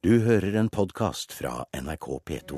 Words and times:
Du 0.00 0.14
hører 0.24 0.54
en 0.56 0.70
podkast 0.72 1.34
fra 1.36 1.66
NRK 1.76 2.06
P2. 2.24 2.56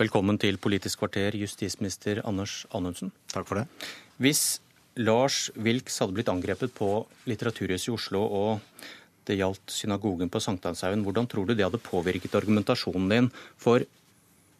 Velkommen 0.00 0.40
til 0.40 0.56
Politisk 0.56 1.04
kvarter, 1.04 1.36
justisminister 1.36 2.22
Anders 2.24 2.62
Anundsen. 2.72 3.12
Takk 3.28 3.52
for 3.52 3.60
det. 3.60 3.68
Hvis 4.16 4.62
Lars 4.96 5.50
Wilks 5.52 6.00
hadde 6.00 6.16
blitt 6.16 6.32
angrepet 6.32 6.72
på 6.72 7.04
Litteraturhuset 7.28 7.92
i 7.92 7.96
Oslo, 8.00 8.24
og 8.24 9.28
det 9.28 9.42
gjaldt 9.42 9.76
synagogen 9.76 10.32
på 10.32 10.40
Sankthanshaugen, 10.40 11.04
hvordan 11.04 11.28
tror 11.28 11.44
du 11.44 11.52
det 11.52 11.68
hadde 11.68 11.84
påvirket 11.84 12.40
argumentasjonen 12.40 13.12
din 13.12 13.34
for 13.60 13.84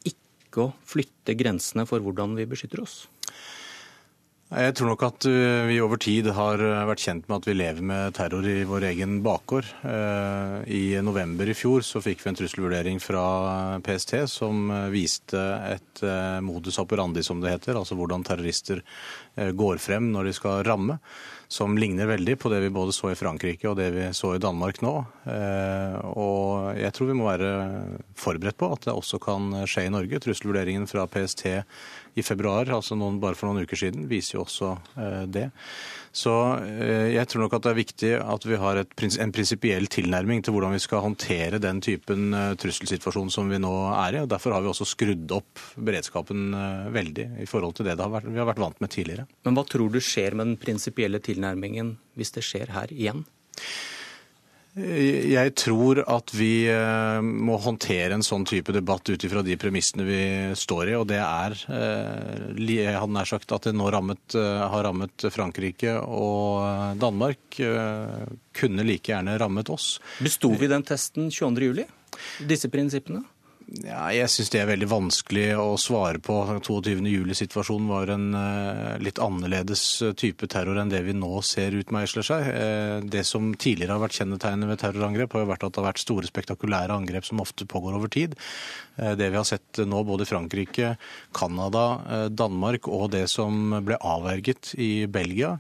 ikke 0.05 0.67
å 0.69 0.75
flytte 0.85 1.41
grensene 1.41 1.89
for 1.89 2.05
hvordan 2.05 2.37
vi 2.37 2.53
beskytter 2.53 2.85
oss? 2.85 3.07
Jeg 4.49 4.79
tror 4.79 4.89
nok 4.89 5.03
at 5.05 5.27
uh, 5.29 5.67
vi 5.69 5.75
over 5.85 6.01
tid 6.01 6.31
har 6.33 6.63
uh, 6.65 6.87
vært 6.89 7.03
kjent 7.05 7.27
med 7.29 7.35
at 7.37 7.47
vi 7.51 7.55
lever 7.59 7.85
med 7.85 8.15
terror 8.17 8.47
i 8.49 8.63
vår 8.65 8.87
egen 8.95 9.19
bakgård. 9.21 9.69
Uh, 9.83 10.65
I 10.65 10.97
november 11.05 11.51
i 11.53 11.57
fjor 11.57 11.85
så 11.85 12.01
fikk 12.01 12.25
vi 12.25 12.31
en 12.31 12.39
trusselvurdering 12.39 12.97
fra 13.05 13.25
PST 13.85 14.15
som 14.33 14.73
viste 14.89 15.43
et 15.69 16.01
modus 16.41 16.81
operandi, 16.81 17.21
som 17.27 17.43
det 17.45 17.59
heter. 17.59 17.77
Altså 17.77 17.99
hvordan 17.99 18.25
terrorister 18.25 18.81
går 19.37 19.85
frem 19.85 20.09
når 20.15 20.31
de 20.31 20.37
skal 20.41 20.65
ramme. 20.65 20.97
Som 21.49 21.79
ligner 21.81 22.11
veldig 22.11 22.35
på 22.43 22.51
det 22.53 22.61
vi 22.61 22.73
både 22.75 22.93
så 22.93 23.13
i 23.13 23.17
Frankrike 23.17 23.71
og 23.71 23.79
det 23.79 23.89
vi 23.95 24.09
så 24.17 24.35
i 24.37 24.43
Danmark 24.43 24.83
nå. 24.85 24.93
Og 26.13 26.77
jeg 26.77 26.93
tror 26.93 27.09
vi 27.09 27.17
må 27.17 27.25
være 27.25 27.53
forberedt 28.21 28.59
på 28.61 28.69
at 28.75 28.85
det 28.85 28.93
også 28.93 29.17
kan 29.23 29.55
skje 29.65 29.87
i 29.89 29.95
Norge. 29.95 30.21
Trusselvurderingen 30.21 30.85
fra 30.91 31.07
PST 31.09 31.47
i 32.19 32.25
februar, 32.27 32.69
altså 32.73 32.97
noen, 32.99 33.21
bare 33.23 33.39
for 33.39 33.49
noen 33.49 33.65
uker 33.67 33.79
siden, 33.79 34.09
viser 34.11 34.39
jo 34.39 34.45
også 34.45 34.75
eh, 34.99 35.25
det. 35.31 35.47
Så 36.19 36.33
eh, 36.65 37.13
jeg 37.15 37.29
tror 37.31 37.45
nok 37.45 37.57
at 37.59 37.67
det 37.67 37.71
er 37.71 37.79
viktig 37.79 38.13
at 38.19 38.47
vi 38.49 38.59
har 38.59 38.81
et, 38.81 38.95
en 39.23 39.35
prinsipiell 39.35 39.87
tilnærming 39.93 40.43
til 40.43 40.57
hvordan 40.57 40.75
vi 40.75 40.83
skal 40.83 41.05
håndtere 41.05 41.61
den 41.63 41.83
typen 41.85 42.33
eh, 42.35 42.55
trusselsituasjon 42.59 43.31
som 43.35 43.53
vi 43.53 43.61
nå 43.63 43.73
er 43.93 44.19
i. 44.19 44.23
og 44.25 44.31
Derfor 44.33 44.57
har 44.57 44.65
vi 44.65 44.73
også 44.73 44.89
skrudd 44.89 45.37
opp 45.37 45.63
beredskapen 45.77 46.51
veldig 46.95 47.29
i 47.45 47.49
forhold 47.49 47.77
til 47.79 47.89
det, 47.89 47.99
det 47.99 48.07
har 48.07 48.15
vært, 48.17 48.31
vi 48.33 48.41
har 48.41 48.49
vært 48.49 48.65
vant 48.65 48.83
med 48.83 48.93
tidligere. 48.95 49.29
Men 49.47 49.59
hva 49.59 49.67
tror 49.69 49.93
du 49.93 50.01
skjer 50.03 50.37
med 50.39 50.53
den 50.53 50.61
prinsipielle 50.61 51.21
tilnærmingen 51.23 51.38
hvis 51.41 52.35
det 52.35 52.45
skjer 52.47 52.75
her 52.75 52.93
igjen? 52.95 53.25
Jeg 54.79 55.55
tror 55.59 56.03
at 56.07 56.31
vi 56.37 56.69
eh, 56.71 57.19
må 57.25 57.57
håndtere 57.59 58.15
en 58.15 58.23
sånn 58.23 58.45
type 58.47 58.73
debatt 58.75 59.09
ut 59.11 59.25
ifra 59.27 59.43
de 59.43 59.57
premissene 59.59 60.05
vi 60.07 60.21
står 60.59 60.93
i. 60.93 60.95
Og 60.99 61.07
det 61.11 61.19
er, 61.19 61.57
eh, 61.73 62.61
jeg 62.69 62.95
hadde 62.95 63.17
nær 63.17 63.29
sagt, 63.29 63.51
at 63.55 63.67
det 63.67 63.75
nå 63.75 63.89
rammet, 63.91 64.37
eh, 64.39 64.61
har 64.71 64.87
rammet 64.87 65.27
Frankrike 65.35 65.97
og 66.05 67.01
Danmark. 67.01 67.59
Kunne 67.59 68.87
like 68.87 69.11
gjerne 69.11 69.39
rammet 69.41 69.73
oss. 69.73 69.97
Besto 70.23 70.53
vi 70.55 70.71
den 70.71 70.87
testen 70.87 71.33
22.07? 71.33 71.83
Disse 72.47 72.71
prinsippene? 72.71 73.25
Ja, 73.69 74.07
jeg 74.17 74.31
syns 74.33 74.49
det 74.49 74.63
er 74.63 74.69
veldig 74.71 74.87
vanskelig 74.89 75.49
å 75.61 75.75
svare 75.81 76.23
på. 76.25 76.39
22.07-situasjonen 76.65 77.91
var 77.91 78.13
en 78.15 78.31
uh, 78.33 78.95
litt 79.03 79.21
annerledes 79.21 79.83
eh, 80.07 80.15
type 80.17 80.49
terror 80.49 80.81
enn 80.81 80.89
det 80.89 81.03
vi 81.05 81.13
nå 81.13 81.43
ser 81.45 81.77
utmeisler 81.77 82.25
seg. 82.25 82.49
Uh, 82.49 83.05
det 83.05 83.27
som 83.29 83.51
tidligere 83.53 83.99
har 83.99 84.05
vært 84.07 84.17
kjennetegnet 84.17 84.73
ved 84.73 84.81
terrorangrep, 84.81 85.37
har 85.37 85.45
jo 85.45 85.51
vært 85.51 85.67
at 85.69 85.77
det 85.77 85.83
har 85.83 85.89
vært 85.91 86.01
store, 86.01 86.31
spektakulære 86.31 86.97
angrep 86.97 87.29
som 87.29 87.45
ofte 87.45 87.69
pågår 87.69 87.99
over 87.99 88.13
tid. 88.13 88.39
Det 88.99 89.29
vi 89.31 89.37
har 89.39 89.45
sett 89.47 89.79
nå 89.87 90.01
både 90.03 90.25
i 90.25 90.27
Frankrike, 90.27 90.89
Canada, 91.37 92.27
Danmark 92.35 92.89
og 92.91 93.13
det 93.13 93.29
som 93.31 93.77
ble 93.87 93.95
avverget 93.95 94.73
i 94.75 95.07
Belgia, 95.07 95.53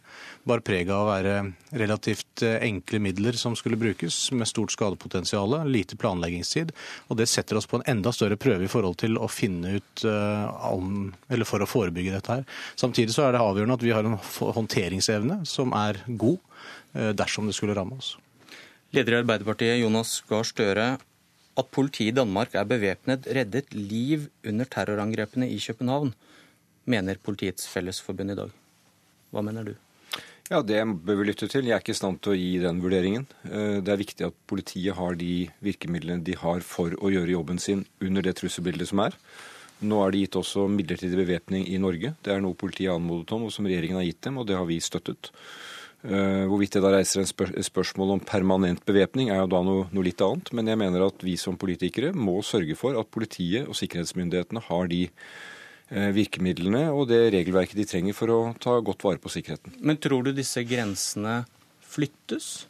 bar 0.43 0.65
preg 0.67 0.91
av 0.91 1.05
å 1.05 1.11
være 1.13 1.35
relativt 1.79 2.43
enkle 2.43 2.99
midler 3.05 3.39
som 3.39 3.55
skulle 3.55 3.79
brukes, 3.79 4.17
med 4.35 4.51
stort 4.51 4.75
skadepotensial, 4.75 5.55
lite 5.71 5.95
planleggingstid. 6.01 6.75
Og 7.13 7.21
det 7.21 7.29
setter 7.31 7.61
oss 7.61 7.71
på 7.71 7.79
en 7.79 7.87
enda 7.99 8.13
større 8.15 8.39
prøve 8.41 8.65
i 8.65 8.71
forhold 8.71 8.97
til 9.03 9.19
å 9.21 9.29
finne 9.31 9.77
ut 9.79 10.05
uh, 10.07 10.47
om 10.71 11.11
Eller 11.29 11.49
for 11.49 11.63
å 11.63 11.69
forebygge 11.69 12.15
dette 12.15 12.39
her. 12.39 12.47
Samtidig 12.79 13.15
så 13.17 13.27
er 13.27 13.37
det 13.37 13.43
avgjørende 13.43 13.79
at 13.79 13.85
vi 13.85 13.93
har 13.95 14.07
en 14.07 14.17
håndteringsevne 14.59 15.43
som 15.49 15.75
er 15.77 16.01
god 16.09 16.39
uh, 16.39 17.13
dersom 17.19 17.51
det 17.51 17.57
skulle 17.59 17.77
ramme 17.79 17.99
oss. 17.99 18.15
Leder 18.97 19.19
i 19.19 19.21
Arbeiderpartiet 19.23 19.83
Jonas 19.83 20.19
Gahr 20.31 20.47
Støre. 20.49 20.95
At 21.59 21.73
politiet 21.75 22.13
i 22.13 22.15
Danmark 22.15 22.53
er 22.55 22.69
bevæpnet, 22.71 23.27
reddet 23.35 23.73
liv 23.75 24.29
under 24.47 24.69
terrorangrepene 24.71 25.49
i 25.51 25.59
København, 25.59 26.13
mener 26.87 27.19
Politiets 27.19 27.67
Fellesforbund 27.67 28.31
i 28.31 28.39
dag. 28.39 28.53
Hva 29.35 29.43
mener 29.43 29.67
du? 29.67 29.73
Ja, 30.49 30.63
Det 30.63 30.81
bør 31.05 31.19
vi 31.21 31.27
lytte 31.29 31.45
til. 31.45 31.67
Jeg 31.69 31.77
er 31.77 31.83
ikke 31.83 31.93
i 31.93 31.99
stand 31.99 32.23
til 32.25 32.33
å 32.33 32.39
gi 32.39 32.53
den 32.63 32.79
vurderingen. 32.81 33.27
Eh, 33.45 33.81
det 33.85 33.93
er 33.93 34.01
viktig 34.01 34.25
at 34.31 34.37
politiet 34.49 34.97
har 34.97 35.19
de 35.21 35.51
virkemidlene 35.61 36.25
de 36.25 36.37
har 36.41 36.65
for 36.65 36.95
å 36.97 37.11
gjøre 37.13 37.35
jobben 37.35 37.61
sin 37.61 37.85
under 38.01 38.25
det 38.25 38.39
trusselbildet 38.41 38.89
som 38.89 39.03
er. 39.05 39.17
Nå 39.85 39.99
er 40.01 40.11
det 40.11 40.23
gitt 40.23 40.39
også 40.41 40.65
midlertidig 40.73 41.21
bevæpning 41.21 41.67
i 41.69 41.77
Norge. 41.77 42.15
Det 42.25 42.33
er 42.33 42.41
noe 42.41 42.57
politiet 42.57 42.89
har 42.89 42.97
anmodet 42.97 43.37
om, 43.37 43.45
og 43.45 43.53
som 43.53 43.69
regjeringen 43.69 44.01
har 44.01 44.09
gitt 44.09 44.23
dem, 44.25 44.41
og 44.41 44.49
det 44.49 44.57
har 44.57 44.65
vi 44.65 44.81
støttet. 44.81 45.29
Eh, 46.09 46.49
hvorvidt 46.49 46.79
det 46.79 46.85
da 46.87 46.95
reiser 46.97 47.21
en 47.21 47.29
spør 47.29 47.53
spørsmål 47.69 48.17
om 48.17 48.25
permanent 48.25 48.81
bevæpning, 48.89 49.29
er 49.29 49.45
jo 49.45 49.53
da 49.53 49.61
noe, 49.69 49.85
noe, 49.93 50.09
litt 50.09 50.25
annet. 50.25 50.49
Men 50.57 50.73
jeg 50.73 50.81
mener 50.81 51.11
at 51.11 51.29
vi 51.29 51.37
som 51.37 51.61
politikere 51.61 52.17
må 52.17 52.41
sørge 52.41 52.79
for 52.79 52.97
at 52.97 53.13
politiet 53.13 53.69
og 53.69 53.77
sikkerhetsmyndighetene 53.77 54.65
har 54.65 54.89
de 54.89 55.05
Eh, 55.09 55.57
virkemidlene 55.89 56.89
og 56.93 57.07
det 57.09 57.21
regelverket 57.33 57.79
de 57.79 57.87
trenger 57.89 58.17
for 58.17 58.33
å 58.33 58.39
ta 58.61 58.75
godt 58.85 59.07
vare 59.07 59.23
på 59.23 59.33
sikkerheten. 59.33 59.79
Men 59.81 59.97
tror 60.03 60.27
du 60.27 60.35
disse 60.37 60.61
grensene 60.69 61.41
flyttes? 61.89 62.67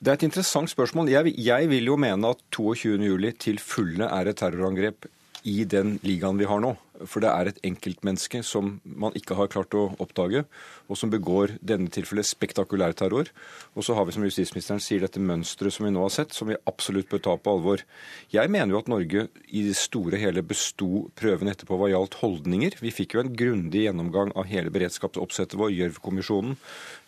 Det 0.00 0.12
er 0.12 0.16
et 0.16 0.26
interessant 0.28 0.70
spørsmål. 0.70 1.10
Jeg, 1.12 1.34
jeg 1.36 1.68
vil 1.68 1.90
jo 1.90 1.98
mene 2.00 2.32
at 2.32 2.40
22.07 2.56 3.38
til 3.44 3.60
fulle 3.60 4.08
er 4.08 4.30
et 4.30 4.40
terrorangrep 4.40 5.08
i 5.48 5.62
den 5.68 5.98
ligaen 6.06 6.40
vi 6.40 6.48
har 6.48 6.62
nå. 6.64 6.72
For 7.06 7.22
det 7.22 7.30
er 7.30 7.50
et 7.50 7.60
enkeltmenneske 7.66 8.42
som 8.46 8.78
man 8.82 9.14
ikke 9.18 9.36
har 9.38 9.50
klart 9.52 9.74
å 9.76 9.90
oppdage, 10.02 10.44
og 10.88 10.98
som 10.98 11.12
begår 11.12 11.56
denne 11.60 11.92
tilfellet 11.92 12.26
spektakulær 12.26 12.96
terror. 12.98 13.30
Og 13.76 13.86
så 13.86 13.94
har 13.94 14.08
vi, 14.08 14.14
som 14.16 14.24
justisministeren 14.26 14.82
sier, 14.82 15.04
dette 15.04 15.22
mønsteret 15.22 15.74
som 15.74 15.86
vi 15.86 15.92
nå 15.94 16.02
har 16.04 16.14
sett, 16.14 16.34
som 16.34 16.50
vi 16.50 16.58
absolutt 16.68 17.10
bør 17.12 17.22
ta 17.24 17.36
på 17.38 17.54
alvor. 17.54 17.84
Jeg 18.32 18.50
mener 18.50 18.74
jo 18.74 18.80
at 18.82 18.90
Norge 18.90 19.26
i 19.48 19.64
det 19.68 19.76
store 19.78 20.20
hele 20.20 20.42
besto 20.46 21.06
prøven 21.18 21.52
etterpå 21.52 21.78
hva 21.78 21.90
gjaldt 21.92 22.18
holdninger. 22.22 22.78
Vi 22.82 22.94
fikk 22.94 23.16
jo 23.16 23.22
en 23.22 23.34
grundig 23.36 23.84
gjennomgang 23.86 24.32
av 24.38 24.48
hele 24.50 24.72
beredskapsoppsettet 24.74 25.58
vår, 25.58 25.74
Gjørv-kommisjonen. 25.78 26.56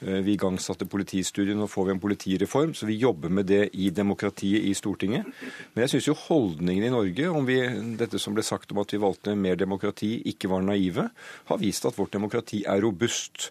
Eh, 0.05 0.21
vi 0.27 0.37
igangsatte 0.37 0.89
politistudien, 0.91 1.59
nå 1.61 1.69
får 1.71 1.89
vi 1.89 1.95
en 1.97 2.03
politireform, 2.03 2.75
så 2.77 2.89
vi 2.89 3.01
jobber 3.01 3.33
med 3.33 3.49
det 3.51 3.63
i 3.73 3.91
demokratiet 3.95 4.69
i 4.69 4.75
Stortinget. 4.77 5.27
Men 5.75 5.85
jeg 5.85 5.95
syns 5.95 6.11
jo 6.11 6.19
holdningene 6.27 6.91
i 6.91 6.95
Norge, 6.95 7.29
om 7.33 7.49
vi, 7.49 7.59
dette 8.01 8.21
som 8.21 8.37
ble 8.37 8.45
sagt 8.47 8.73
om 8.73 8.81
at 8.83 8.93
vi 8.95 9.01
valgte 9.03 9.37
mer 9.37 9.59
demokrati, 9.61 9.80
demokrati 9.81 10.15
ikke 10.31 10.51
var 10.53 10.63
naive, 10.63 11.09
har 11.49 11.61
vist 11.61 11.87
at 11.89 11.97
vårt 11.99 12.13
demokrati 12.13 12.65
er 12.69 12.83
robust. 12.85 13.51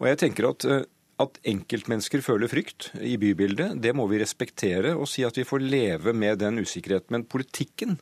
Og 0.00 0.08
jeg 0.10 0.20
tenker 0.20 0.50
at 0.52 0.68
eh, 0.68 0.82
at 1.20 1.40
enkeltmennesker 1.50 2.22
føler 2.24 2.48
frykt 2.48 2.90
i 3.04 3.16
bybildet, 3.20 3.74
det 3.82 3.92
må 3.96 4.06
vi 4.08 4.20
respektere 4.22 4.94
og 4.96 5.08
si 5.10 5.24
at 5.26 5.36
vi 5.36 5.44
får 5.44 5.60
leve 5.60 6.14
med 6.16 6.40
den 6.40 6.62
usikkerheten. 6.62 7.12
Men 7.12 7.26
politikken 7.28 7.98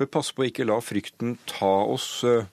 bør 0.00 0.08
passe 0.16 0.32
på 0.32 0.44
å 0.44 0.48
ikke 0.48 0.64
la 0.68 0.78
frykten 0.80 1.36
ta 1.50 1.72
oss 1.84 2.22
uh, 2.24 2.46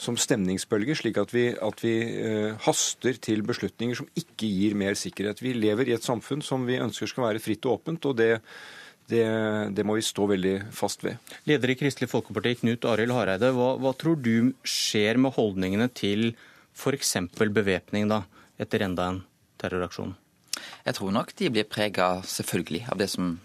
som 0.00 0.16
stemningsbølger, 0.20 0.96
slik 0.96 1.20
at 1.20 1.34
vi, 1.34 1.50
at 1.52 1.84
vi 1.84 1.94
uh, 2.24 2.56
haster 2.64 3.20
til 3.20 3.44
beslutninger 3.44 4.00
som 4.00 4.08
ikke 4.16 4.48
gir 4.48 4.78
mer 4.80 4.96
sikkerhet. 4.96 5.44
Vi 5.44 5.52
lever 5.56 5.90
i 5.90 5.96
et 5.96 6.08
samfunn 6.08 6.44
som 6.44 6.64
vi 6.68 6.80
ønsker 6.80 7.12
skal 7.12 7.28
være 7.28 7.44
fritt 7.44 7.68
og 7.68 7.80
åpent. 7.80 8.08
og 8.08 8.16
det 8.20 8.32
det, 9.10 9.24
det, 9.76 9.84
må 9.86 9.96
vi 9.98 10.04
stå 10.04 10.26
veldig 10.32 10.56
fast 10.74 11.04
ved. 11.06 11.20
Leder 11.46 11.72
i 11.72 11.78
Kristelig 11.78 12.10
Folkeparti, 12.10 12.56
Knut 12.62 12.86
Arild 12.90 13.14
Hareide. 13.14 13.52
Hva, 13.54 13.74
hva, 13.78 13.94
tror 13.98 14.18
du 14.18 14.52
skjer 14.66 15.20
med 15.22 15.36
holdningene 15.36 15.88
til 15.94 16.32
f.eks. 16.76 17.16
bevæpning 17.38 18.10
da, 18.10 18.24
etter 18.58 18.86
enda 18.86 19.10
en 19.12 19.20
terroraksjon? 19.62 20.16
Jeg 20.86 20.98
tror 20.98 21.14
nok 21.14 21.34
de 21.38 21.52
blir 21.52 21.68
prega 21.70 22.16
selvfølgelig 22.26 22.86
av 22.90 23.00
det 23.00 23.10
som 23.12 23.36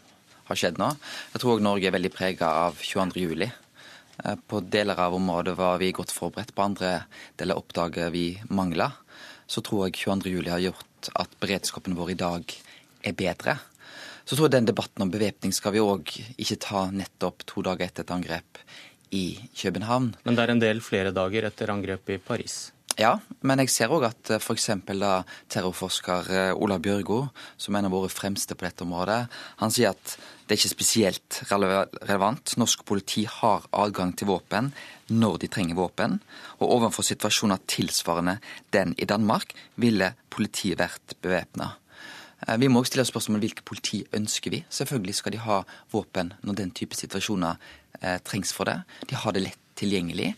har 0.49 0.59
skjedd 0.59 0.81
nå. 0.81 0.91
Jeg 1.33 1.43
tror 1.43 1.55
òg 1.55 1.65
Norge 1.65 1.89
er 1.89 1.95
veldig 1.95 2.13
prega 2.13 2.51
av 2.65 2.81
22.07. 2.81 3.45
Eh, 3.45 4.37
på 4.49 4.61
deler 4.65 4.99
av 4.99 5.15
området 5.17 5.55
var 5.59 5.79
vi 5.81 5.93
godt 5.95 6.13
forberedt, 6.15 6.55
på 6.55 6.65
andre 6.65 7.03
deler 7.39 7.59
oppdager 7.59 8.11
vi 8.13 8.33
mangler. 8.49 8.97
Så 9.45 9.63
tror 9.65 9.87
jeg 9.87 9.99
22.07 10.07 10.49
har 10.49 10.63
gjort 10.63 11.11
at 11.21 11.41
beredskapen 11.41 11.97
vår 11.97 12.13
i 12.13 12.21
dag 12.21 12.55
er 13.05 13.17
bedre. 13.17 13.57
Så 14.25 14.35
tror 14.35 14.47
jeg 14.47 14.57
den 14.57 14.69
debatten 14.69 15.05
om 15.05 15.11
bevæpning 15.13 15.53
skal 15.55 15.75
vi 15.75 15.83
òg 15.83 16.13
ikke 16.37 16.59
ta 16.61 16.87
nettopp 16.93 17.45
to 17.49 17.63
dager 17.65 17.89
etter 17.89 18.05
et 18.05 18.13
angrep 18.15 18.61
i 19.11 19.25
København. 19.57 20.13
Men 20.23 20.37
det 20.37 20.43
er 20.43 20.53
en 20.53 20.61
del 20.61 20.83
flere 20.83 21.11
dager 21.15 21.49
etter 21.49 21.73
angrepet 21.73 22.19
i 22.19 22.21
Paris? 22.23 22.71
Ja, 22.99 23.15
men 23.47 23.61
jeg 23.63 23.71
ser 23.71 23.91
òg 23.93 24.03
at 24.09 24.33
eh, 24.33 24.41
f.eks. 24.41 24.67
terrorforsker 25.49 26.27
Ola 26.27 26.53
Olav 26.59 26.83
Bjørgo, 26.83 27.21
som 27.57 27.75
er 27.75 27.81
en 27.81 27.87
av 27.87 27.95
våre 27.95 28.11
fremste 28.11 28.57
på 28.57 28.67
dette 28.67 28.83
området, 28.85 29.23
han 29.63 29.73
sier 29.73 29.95
at 29.95 30.17
Det 30.51 30.57
er 30.57 30.59
ikke 30.59 30.75
spesielt 30.75 31.37
relevant. 31.47 32.57
Norsk 32.59 32.81
politi 32.83 33.21
har 33.23 33.69
adgang 33.71 34.11
til 34.19 34.27
våpen 34.27 34.73
når 35.07 35.37
de 35.39 35.47
trenger 35.47 35.77
våpen. 35.79 36.17
Og 36.59 36.73
overfor 36.75 37.07
situasjoner 37.07 37.61
tilsvarende 37.71 38.41
den 38.75 38.91
i 38.99 39.07
Danmark, 39.07 39.55
ville 39.79 40.11
politiet 40.27 40.81
vært 40.83 41.15
bevæpna. 41.23 41.69
Eh, 42.47 42.57
vi 42.61 42.69
må 42.69 42.81
også 42.81 42.93
stille 42.93 43.07
spørsmål 43.09 43.43
hvilket 43.45 43.65
politi 43.67 44.03
ønsker 44.17 44.53
vi. 44.55 44.63
Selvfølgelig 44.69 45.17
skal 45.19 45.35
de 45.35 45.43
ha 45.45 45.61
våpen 45.93 46.33
når 46.41 46.59
den 46.61 46.73
type 46.75 46.97
situasjoner 46.97 47.59
eh, 48.01 48.17
trengs 48.25 48.53
for 48.55 48.69
det. 48.69 48.81
De 49.09 49.19
har 49.19 49.35
det 49.35 49.45
lett 49.47 49.59
tilgjengelig. 49.81 50.33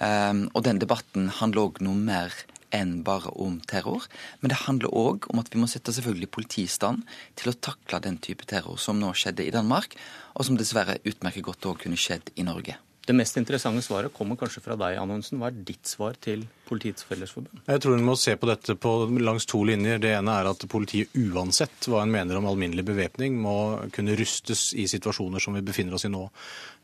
Um, 0.00 0.46
og 0.54 0.64
den 0.66 0.80
debatten 0.82 1.28
handler 1.40 1.68
òg 1.68 1.80
noe 1.84 1.98
mer 1.98 2.34
enn 2.74 3.00
bare 3.06 3.32
om 3.42 3.58
terror. 3.70 4.06
Men 4.40 4.52
det 4.52 4.62
handler 4.64 4.94
òg 4.96 5.26
om 5.32 5.42
at 5.42 5.50
vi 5.52 5.60
må 5.60 5.68
sette 5.70 5.92
selvfølgelig 5.94 6.30
politiet 6.32 6.70
i 6.70 6.74
stand 6.74 7.02
til 7.38 7.50
å 7.50 7.56
takle 7.58 8.00
den 8.04 8.20
type 8.22 8.46
terror 8.50 8.78
som 8.82 9.00
nå 9.00 9.10
skjedde 9.18 9.46
i 9.46 9.54
Danmark, 9.54 9.96
og 10.34 10.46
som 10.46 10.58
dessverre 10.58 11.00
utmerket 11.02 11.46
godt 11.46 11.66
òg 11.70 11.82
kunne 11.84 11.98
skjedd 12.00 12.32
i 12.38 12.46
Norge. 12.46 12.78
Det 13.06 13.16
mest 13.16 13.38
interessante 13.40 13.82
svaret 13.82 14.14
kommer 14.14 14.38
kanskje 14.38 14.62
fra 14.62 14.76
deg, 14.78 15.00
Anundsen. 15.00 15.40
Hva 15.40 15.50
er 15.50 15.62
ditt 15.66 15.88
svar 15.90 16.18
til 16.22 16.44
Politiets 16.70 17.04
Fellesforbund? 17.04 17.64
Jeg 17.66 17.82
tror 17.82 17.96
en 17.96 18.06
må 18.06 18.14
se 18.18 18.36
på 18.38 18.46
dette 18.46 18.76
på 18.78 18.94
langs 19.18 19.48
to 19.50 19.64
linjer. 19.66 19.98
Det 20.02 20.14
ene 20.14 20.36
er 20.38 20.50
at 20.52 20.66
politiet 20.70 21.16
uansett 21.18 21.90
hva 21.90 22.04
en 22.04 22.12
mener 22.14 22.38
om 22.38 22.46
alminnelig 22.46 22.86
bevæpning, 22.86 23.34
må 23.42 23.56
kunne 23.94 24.14
rustes 24.18 24.70
i 24.78 24.86
situasjoner 24.90 25.42
som 25.42 25.58
vi 25.58 25.64
befinner 25.66 25.98
oss 25.98 26.06
i 26.06 26.12
nå. 26.12 26.28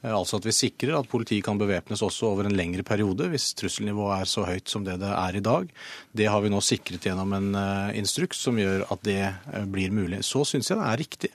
Eh, 0.02 0.12
altså 0.12 0.40
at 0.40 0.46
vi 0.48 0.54
sikrer 0.54 0.96
at 0.98 1.08
politiet 1.10 1.44
kan 1.46 1.58
bevæpnes 1.60 2.02
også 2.04 2.30
over 2.32 2.48
en 2.48 2.56
lengre 2.56 2.84
periode 2.86 3.28
hvis 3.32 3.52
trusselnivået 3.58 4.20
er 4.20 4.30
så 4.30 4.44
høyt 4.48 4.70
som 4.70 4.84
det 4.86 4.98
det 5.02 5.12
er 5.12 5.38
i 5.38 5.44
dag. 5.44 5.70
Det 6.16 6.28
har 6.30 6.42
vi 6.44 6.52
nå 6.52 6.60
sikret 6.64 7.06
gjennom 7.06 7.32
en 7.36 7.48
uh, 7.56 7.94
instruks 7.96 8.40
som 8.46 8.58
gjør 8.60 8.86
at 8.92 9.02
det 9.06 9.22
uh, 9.22 9.64
blir 9.70 9.94
mulig. 9.94 10.22
Så 10.26 10.44
syns 10.48 10.70
jeg 10.70 10.80
det 10.80 10.90
er 10.90 11.00
riktig 11.02 11.32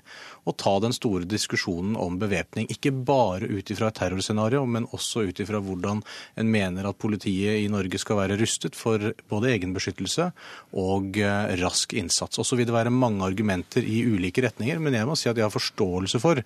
å 0.49 0.53
ta 0.57 0.73
den 0.81 0.93
store 0.95 1.27
diskusjonen 1.29 1.95
om 2.01 2.17
bevæpning. 2.21 2.69
Ikke 2.73 2.91
bare 2.91 3.49
ut 3.49 3.69
ifra 3.73 3.91
et 3.91 3.99
terrorscenario, 3.99 4.63
men 4.65 4.89
også 4.89 5.27
ut 5.29 5.41
ifra 5.43 5.61
hvordan 5.61 6.01
en 6.41 6.51
mener 6.51 6.87
at 6.89 6.97
politiet 7.01 7.61
i 7.61 7.69
Norge 7.71 8.01
skal 8.01 8.23
være 8.23 8.39
rustet 8.41 8.77
for 8.77 9.11
både 9.31 9.53
egenbeskyttelse 9.55 10.31
og 10.81 11.21
uh, 11.21 11.53
rask 11.61 11.95
innsats. 11.97 12.41
Og 12.41 12.47
så 12.47 12.59
vil 12.59 12.69
det 12.69 12.75
være 12.75 12.93
mange 12.93 13.25
argumenter 13.27 13.85
i 13.85 14.01
ulike 14.09 14.43
retninger, 14.45 14.81
men 14.81 14.97
jeg 14.97 15.09
må 15.09 15.17
si 15.19 15.29
at 15.31 15.39
jeg 15.39 15.47
har 15.47 15.53
forståelse 15.53 16.21
for 16.21 16.41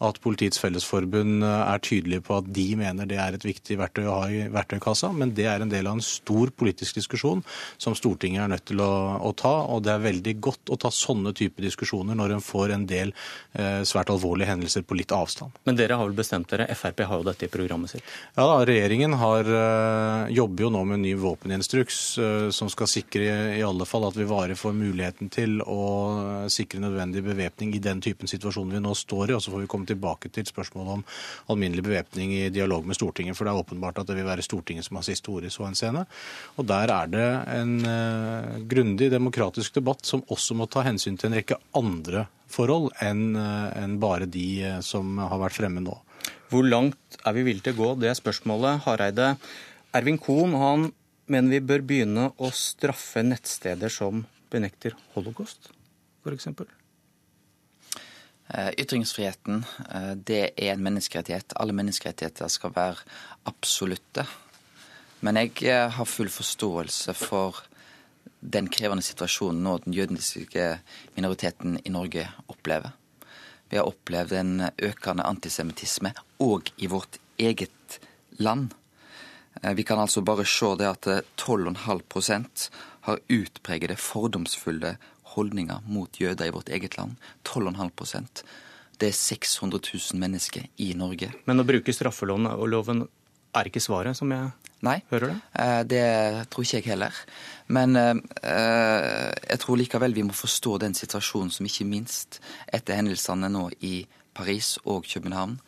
at 0.00 0.20
Politiets 0.24 0.60
Fellesforbund 0.60 1.44
er 1.44 1.82
tydelige 1.84 2.24
på 2.24 2.38
at 2.38 2.48
de 2.54 2.66
mener 2.78 3.08
det 3.08 3.18
er 3.20 3.36
et 3.36 3.44
viktig 3.44 3.76
verktøy 3.80 4.06
å 4.06 4.16
ha 4.22 4.28
i 4.32 4.46
verktøykassa, 4.52 5.10
men 5.16 5.34
det 5.36 5.46
er 5.50 5.64
en 5.64 5.72
del 5.72 5.88
av 5.88 5.98
en 5.98 6.04
stor 6.04 6.52
politisk 6.56 6.98
diskusjon 7.00 7.42
som 7.80 7.96
Stortinget 7.98 8.44
er 8.44 8.52
nødt 8.54 8.66
til 8.70 8.82
å, 8.84 8.92
å 9.20 9.32
ta. 9.36 9.52
Og 9.72 9.84
det 9.84 9.94
er 9.94 10.04
veldig 10.04 10.34
godt 10.42 10.72
å 10.72 10.78
ta 10.80 10.92
sånne 10.94 11.32
type 11.36 11.62
diskusjoner 11.62 12.18
når 12.18 12.36
en 12.36 12.44
får 12.44 12.74
en 12.76 12.86
del 12.88 13.12
eh, 13.12 13.80
svært 13.88 14.12
alvorlige 14.12 14.50
hendelser 14.52 14.86
på 14.86 14.98
litt 14.98 15.14
avstand. 15.14 15.56
Men 15.68 15.78
dere 15.78 15.98
har 15.98 16.08
vel 16.08 16.18
bestemt 16.18 16.50
dere, 16.52 16.68
Frp 16.76 17.04
har 17.06 17.20
jo 17.20 17.28
dette 17.28 17.46
i 17.46 17.52
programmet 17.52 17.92
sitt? 17.92 18.06
Ja 18.36 18.46
da, 18.48 18.60
regjeringen 18.68 19.16
har, 19.20 19.48
eh, 19.60 20.32
jobber 20.36 20.66
jo 20.66 20.72
nå 20.76 20.84
med 20.86 21.00
en 21.00 21.06
ny 21.08 21.14
våpeninstruks 21.40 21.80
instruks 21.80 22.54
som 22.54 22.68
skal 22.70 22.86
sikre 22.88 23.56
i 23.56 23.62
alle 23.62 23.86
fall 23.86 24.04
at 24.04 24.16
vi 24.16 24.24
varer 24.24 24.54
for 24.54 24.72
muligheten 24.72 25.30
til 25.30 25.60
å 25.62 26.48
sikre 26.48 26.80
nødvendig 26.80 27.22
bevæpning 27.24 27.74
i 27.74 27.80
den 27.80 28.00
typen 28.00 28.28
situasjoner 28.28 28.76
vi 28.76 28.80
nå 28.80 28.94
står 28.94 29.30
i. 29.30 29.34
og 29.34 29.42
så 29.42 29.50
får 29.50 29.60
vi 29.60 29.66
komme 29.66 29.86
tilbake 29.86 30.28
til 30.28 30.44
spørsmålet 30.44 30.92
om 30.92 31.04
alminnelig 31.48 31.82
bevæpning 31.82 32.32
i 32.32 32.50
dialog 32.50 32.84
med 32.86 32.96
Stortinget. 32.96 33.36
For 33.36 33.44
det 33.44 33.52
er 33.52 33.62
åpenbart 33.62 33.98
at 33.98 34.06
det 34.06 34.16
vil 34.16 34.28
være 34.28 34.42
Stortinget 34.42 34.84
som 34.84 34.96
har 34.96 35.06
siste 35.06 35.30
ord 35.30 35.44
i 35.44 35.50
så 35.50 35.64
henseende. 35.64 36.04
Og 36.56 36.66
der 36.66 36.90
er 36.90 37.06
det 37.06 37.30
en 37.54 37.74
uh, 37.86 38.60
grundig 38.68 39.10
demokratisk 39.10 39.74
debatt 39.74 40.04
som 40.04 40.24
også 40.28 40.54
må 40.54 40.66
ta 40.66 40.84
hensyn 40.84 41.16
til 41.16 41.30
en 41.30 41.40
rekke 41.40 41.60
andre 41.74 42.26
forhold 42.50 42.90
enn 43.00 43.36
en 43.38 43.98
bare 44.02 44.26
de 44.26 44.80
som 44.82 45.18
har 45.22 45.38
vært 45.38 45.54
fremme 45.54 45.80
nå. 45.80 45.94
Hvor 46.50 46.66
langt 46.66 47.20
er 47.24 47.34
vi 47.36 47.44
villige 47.46 47.68
til 47.68 47.76
å 47.76 47.80
gå? 47.80 47.90
Det 48.02 48.10
er 48.10 48.18
spørsmålet. 48.18 48.82
Hareide. 48.82 49.36
Ervin 49.94 50.18
Kohn 50.18 50.56
han 50.58 50.90
mener 51.30 51.54
vi 51.54 51.62
bør 51.62 51.86
begynne 51.86 52.28
å 52.38 52.50
straffe 52.54 53.22
nettsteder 53.24 53.92
som 53.92 54.24
benekter 54.50 54.96
holocaust, 55.14 55.70
f.eks. 56.24 56.48
Eh, 58.50 58.70
ytringsfriheten 58.82 59.64
eh, 59.94 60.12
det 60.16 60.42
er 60.56 60.72
en 60.74 60.82
menneskerettighet. 60.82 61.54
Alle 61.62 61.74
menneskerettigheter 61.76 62.50
skal 62.50 62.74
være 62.74 63.04
absolutte. 63.46 64.24
Men 65.22 65.38
jeg 65.38 65.54
eh, 65.70 65.86
har 65.94 66.08
full 66.08 66.32
forståelse 66.34 67.14
for 67.14 67.62
den 68.40 68.70
krevende 68.72 69.04
situasjonen 69.04 69.62
nå 69.62 69.76
den 69.84 69.94
jødiske 69.94 70.66
minoriteten 71.14 71.78
i 71.84 71.92
Norge 71.94 72.26
opplever. 72.50 72.96
Vi 73.70 73.78
har 73.78 73.86
opplevd 73.86 74.34
en 74.34 74.54
økende 74.82 75.28
antisemittisme 75.28 76.10
òg 76.42 76.72
i 76.82 76.88
vårt 76.90 77.20
eget 77.38 78.00
land. 78.42 78.74
Vi 79.76 79.84
kan 79.84 79.98
altså 79.98 80.22
bare 80.24 80.46
se 80.48 80.68
det 80.78 80.88
at 80.88 81.06
12,5% 81.40 82.68
har 83.08 83.22
utpregede 83.28 83.96
fordomsfulle 83.96 84.94
holdninger 85.34 85.82
mot 85.86 86.20
jøder 86.20 86.48
i 86.48 86.54
vårt 86.54 86.68
eget 86.68 86.96
land. 86.98 87.16
12,5% 87.44 88.44
Det 89.00 89.08
er 89.08 89.16
600 89.16 89.80
000 90.12 90.20
mennesker 90.20 90.66
i 90.76 90.92
Norge. 90.94 91.32
Men 91.46 91.60
å 91.60 91.64
bruke 91.64 91.92
straffeloven 91.92 93.06
er 93.56 93.70
ikke 93.70 93.82
svaret, 93.82 94.16
som 94.16 94.30
jeg 94.32 94.50
Nei, 94.80 94.96
hører 95.10 95.28
det? 95.28 95.38
Nei, 95.56 95.82
det 95.84 96.04
tror 96.48 96.64
ikke 96.64 96.78
jeg 96.78 96.86
heller. 96.88 97.16
Men 97.68 97.96
eh, 98.00 98.16
jeg 99.50 99.60
tror 99.60 99.76
likevel 99.76 100.16
vi 100.16 100.24
må 100.24 100.36
forstå 100.36 100.78
den 100.80 100.96
situasjonen 100.96 101.52
som 101.52 101.68
ikke 101.68 101.84
minst 101.88 102.40
etter 102.72 102.96
hendelsene 102.96 103.50
nå 103.52 103.66
i 103.84 104.06
Paris 104.36 104.78
og 104.88 105.04
København. 105.04 105.58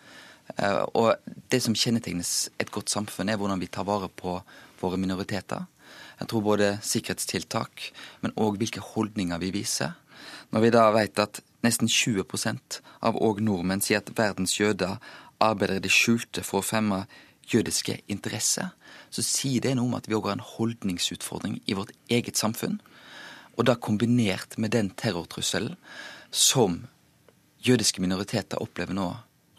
Eh, 0.58 0.84
og 0.94 1.14
det 1.50 1.62
som 1.64 1.76
kjennetegnes 1.76 2.50
et 2.60 2.72
godt 2.72 2.92
samfunn, 2.92 3.28
er 3.28 3.38
hvordan 3.40 3.60
vi 3.62 3.70
tar 3.72 3.86
vare 3.88 4.08
på 4.08 4.40
våre 4.82 4.98
minoriteter. 5.00 5.66
Jeg 6.20 6.28
tror 6.28 6.44
både 6.46 6.76
sikkerhetstiltak, 6.86 7.88
men 8.22 8.34
òg 8.36 8.58
hvilke 8.60 8.82
holdninger 8.92 9.40
vi 9.42 9.50
viser. 9.54 9.96
Når 10.52 10.60
vi 10.60 10.70
da 10.74 10.84
vet 10.94 11.18
at 11.18 11.40
nesten 11.64 11.88
20 11.88 12.24
av 13.02 13.16
òg 13.16 13.40
nordmenn 13.42 13.82
sier 13.82 14.02
at 14.02 14.12
verdens 14.18 14.58
jøder 14.60 14.98
arbeider 15.42 15.80
i 15.80 15.84
det 15.86 15.90
skjulte 15.90 16.44
for 16.46 16.60
å 16.60 16.66
fremme 16.66 17.04
jødiske 17.50 17.98
interesser, 18.12 18.70
så 19.10 19.24
sier 19.24 19.64
det 19.64 19.74
noe 19.76 19.88
om 19.88 19.98
at 19.98 20.08
vi 20.08 20.16
òg 20.16 20.28
har 20.28 20.38
en 20.38 20.46
holdningsutfordring 20.54 21.60
i 21.66 21.76
vårt 21.76 21.92
eget 22.08 22.38
samfunn. 22.38 22.78
Og 23.56 23.66
da 23.68 23.74
kombinert 23.74 24.56
med 24.58 24.72
den 24.72 24.90
terrortrusselen 24.96 25.76
som 26.30 26.84
jødiske 27.62 28.00
minoriteter 28.00 28.62
opplever 28.62 28.96
nå 28.96 29.10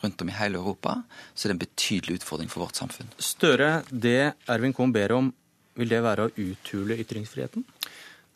rundt 0.03 0.21
om 0.21 0.31
i 0.31 0.37
hele 0.37 0.59
Europa, 0.59 0.99
så 1.33 1.47
er 1.47 1.53
det 1.53 1.57
en 1.57 1.65
betydelig 1.65 2.19
utfordring 2.21 2.51
for 2.51 2.65
vårt 2.65 2.79
samfunn. 2.79 3.09
Støre, 3.17 3.81
det 3.89 4.33
Ervin 4.51 4.75
Kohn 4.75 4.93
ber 4.95 5.15
om, 5.15 5.31
vil 5.79 5.89
det 5.89 6.03
være 6.05 6.27
å 6.27 6.33
uthule 6.37 6.99
ytringsfriheten? 7.01 7.65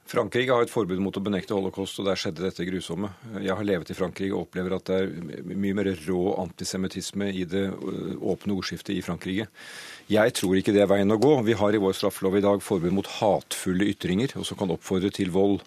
Frankrike 0.08 0.56
har 0.56 0.64
et 0.64 0.72
forbud 0.72 1.02
mot 1.04 1.18
å 1.20 1.24
benekte 1.24 1.56
holocaust, 1.56 1.98
og 2.00 2.08
der 2.08 2.20
skjedde 2.20 2.46
dette 2.46 2.66
grusomme. 2.68 3.10
Jeg 3.44 3.56
har 3.60 3.68
levet 3.68 3.92
i 3.92 3.98
Frankrike 3.98 4.36
og 4.36 4.46
opplever 4.46 4.78
at 4.78 4.88
det 4.88 5.00
er 5.04 5.50
mye 5.52 5.76
mer 5.76 5.90
rå 6.06 6.22
antisemittisme 6.46 7.28
i 7.36 7.44
det 7.50 7.66
øh, 7.68 8.14
åpne 8.32 8.56
ordskiftet 8.56 8.96
i 8.96 9.04
Frankrike. 9.04 9.50
Jeg 10.08 10.36
tror 10.40 10.56
ikke 10.56 10.72
det 10.76 10.86
er 10.86 10.92
veien 10.94 11.12
å 11.12 11.20
gå. 11.20 11.34
Vi 11.50 11.58
har 11.60 11.76
i 11.76 11.82
vår 11.84 11.98
straffelov 12.00 12.40
i 12.40 12.46
dag 12.46 12.64
forbud 12.64 12.96
mot 12.96 13.10
hatefulle 13.18 13.90
ytringer, 13.92 14.38
og 14.40 14.48
som 14.48 14.60
kan 14.60 14.72
oppfordre 14.72 15.12
til 15.12 15.34
vold. 15.36 15.60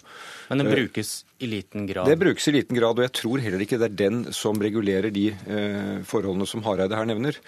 Men 0.48 0.64
den 0.64 0.72
brukes 0.72 1.18
i 1.40 1.48
liten 1.50 1.86
grad? 1.88 2.08
Det 2.08 2.16
brukes 2.20 2.48
i 2.48 2.52
liten 2.54 2.76
grad, 2.76 2.98
og 2.98 3.06
jeg 3.06 3.14
tror 3.16 3.42
heller 3.42 3.62
ikke 3.64 3.78
det 3.80 3.90
er 3.90 3.98
den 3.98 4.22
som 4.36 4.60
regulerer 4.60 5.12
de 5.14 5.30
eh, 5.32 6.00
forholdene 6.06 6.48
som 6.48 6.64
Hareide 6.66 6.98
her 6.98 7.08
nevner. 7.08 7.38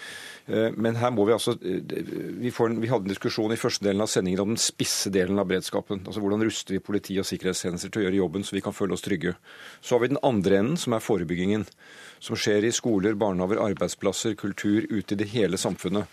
Eh, 0.47 0.71
men 0.75 0.97
her 0.99 1.13
må 1.15 1.27
vi 1.29 1.35
altså 1.37 1.55
eh, 1.61 1.83
vi, 1.85 2.51
en, 2.51 2.79
vi, 2.83 2.91
hadde 2.91 3.07
en 3.07 3.13
diskusjon 3.13 3.55
i 3.55 3.61
første 3.61 3.85
delen 3.87 4.03
av 4.03 4.11
sendingen 4.11 4.43
om 4.43 4.55
den 4.55 4.63
spisse 4.63 5.13
delen 5.15 5.39
av 5.39 5.51
beredskapen. 5.51 6.03
Altså 6.07 6.25
Hvordan 6.25 6.43
ruster 6.47 6.77
vi 6.77 6.83
politi 6.83 7.19
og 7.21 7.29
sikkerhetstjenester 7.29 7.93
til 7.93 8.03
å 8.03 8.07
gjøre 8.07 8.21
jobben 8.23 8.47
så 8.47 8.57
vi 8.57 8.65
kan 8.65 8.77
føle 8.77 8.97
oss 8.97 9.05
trygge. 9.05 9.37
Så 9.81 9.97
har 9.97 10.05
vi 10.05 10.13
den 10.15 10.23
andre 10.27 10.63
enden, 10.63 10.81
som 10.81 10.97
er 10.97 11.05
forebyggingen. 11.05 11.69
Som 12.23 12.39
skjer 12.39 12.65
i 12.65 12.75
skoler, 12.75 13.19
barnehager, 13.19 13.61
arbeidsplasser, 13.63 14.37
kultur, 14.39 14.87
ute 14.91 15.15
i 15.15 15.21
det 15.21 15.31
hele 15.35 15.59
samfunnet. 15.59 16.11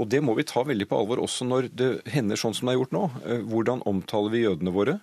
Og 0.00 0.08
det 0.08 0.22
må 0.24 0.34
vi 0.38 0.46
ta 0.48 0.62
veldig 0.64 0.86
på 0.88 0.98
alvor 0.98 1.20
også 1.20 1.46
når 1.48 1.68
det 1.76 1.88
hender 2.10 2.40
sånn 2.40 2.54
som 2.56 2.68
det 2.68 2.74
er 2.74 2.78
gjort 2.80 2.94
nå. 2.96 3.02
Eh, 3.24 3.42
hvordan 3.50 3.82
omtaler 3.90 4.32
vi 4.32 4.44
jødene 4.46 4.72
våre? 4.74 4.96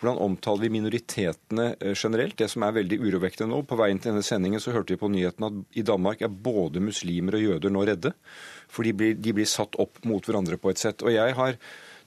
Hvordan 0.00 0.20
omtaler 0.26 0.66
vi 0.66 0.72
minoritetene 0.76 1.68
generelt? 1.94 2.36
Det 2.38 2.50
som 2.52 2.66
er 2.66 2.76
veldig 2.76 3.00
urovekkende 3.00 3.50
nå. 3.54 3.62
På 3.68 3.78
veien 3.80 4.00
til 4.02 4.12
denne 4.12 4.26
sendingen 4.26 4.62
så 4.62 4.74
hørte 4.76 4.94
vi 4.94 5.00
på 5.00 5.10
nyheten 5.12 5.48
at 5.48 5.78
i 5.78 5.86
Danmark 5.86 6.24
er 6.24 6.32
både 6.32 6.84
muslimer 6.84 7.38
og 7.38 7.46
jøder 7.46 7.72
nå 7.72 7.86
redde. 7.88 8.12
For 8.72 8.86
de 8.86 8.92
blir, 8.96 9.16
de 9.16 9.34
blir 9.36 9.48
satt 9.48 9.78
opp 9.80 10.02
mot 10.08 10.24
hverandre 10.24 10.60
på 10.60 10.72
et 10.72 10.80
sett. 10.80 11.04
Og 11.04 11.14
jeg 11.14 11.38
har 11.38 11.58